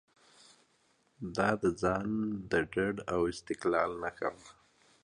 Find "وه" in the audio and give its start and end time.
4.35-4.47